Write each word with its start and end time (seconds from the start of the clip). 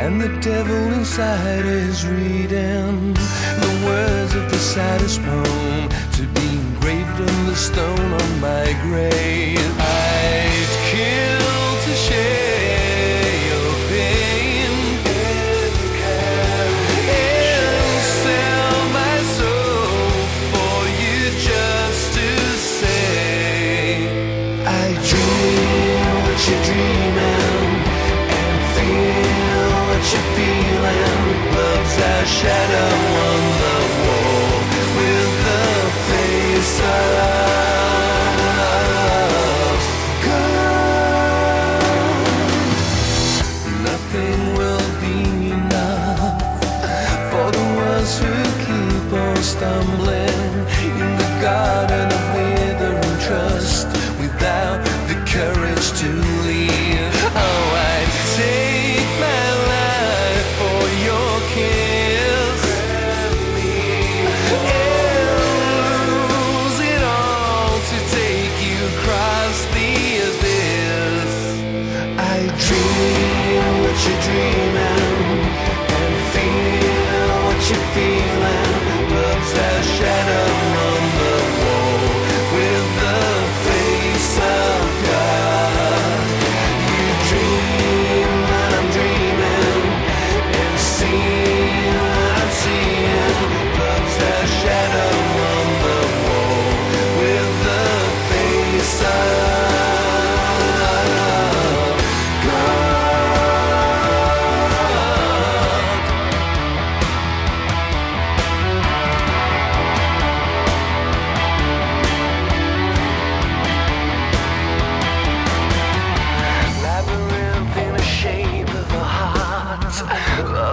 And 0.00 0.20
the 0.20 0.28
devil 0.40 0.92
inside 0.92 1.64
is 1.64 2.06
reading 2.06 3.14
the 3.64 3.82
words 3.84 4.34
of 4.34 4.50
the 4.50 4.58
saddest 4.58 5.20
poem 5.22 5.88
to 6.16 6.22
be 6.38 6.48
engraved 6.60 7.20
on 7.20 7.46
the 7.46 7.56
stone 7.56 8.12
on 8.22 8.40
my 8.40 8.66
grave. 8.82 9.58
I'd 9.80 10.72
kill 10.90 11.62
to 11.84 11.92
share 12.06 13.32
your 13.50 13.72
pain 13.90 14.70
and 17.10 18.00
sell 18.22 18.78
my 19.00 19.16
soul 19.36 20.08
for 20.52 20.78
you 21.02 21.20
just 21.50 22.04
to 22.18 22.28
say 22.56 24.08
I 24.64 24.86
dream 25.10 26.14
what 26.24 26.38
you're 26.48 26.64
dreaming 26.64 27.08
and 27.08 27.17
you're 30.12 30.30
feeling. 30.36 31.16
Love's 31.54 31.96
a 31.98 32.26
shadow 32.26 32.92
on 33.28 33.40
the 33.62 33.78
wall 34.00 34.52
with 34.96 35.32
the 35.48 35.66
face 36.08 36.78
of 36.80 38.30
God. 40.24 40.88
Nothing 43.88 44.40
will 44.58 44.88
be 45.02 45.18
enough 45.50 46.40
for 47.30 47.46
the 47.56 47.66
ones 47.86 48.12
who 48.20 48.32
keep 48.64 49.12
on 49.12 49.36
stumbling 49.42 50.52
in 51.00 51.08
the 51.20 51.30
garden 51.42 52.06
of 52.18 52.24
withering 52.34 53.18
trust 53.26 53.77
across 68.92 69.64
the 69.74 69.90
abyss. 70.28 71.34
I 72.18 72.38
dream 72.66 73.62
what 73.82 73.96
you're 74.04 74.22
dreaming 74.22 75.07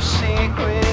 secret. 0.00 0.85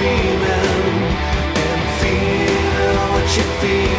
dreaming 0.00 1.02
and 1.66 1.82
feel 2.00 2.96
what 3.12 3.36
you 3.36 3.44
feel. 3.60 3.89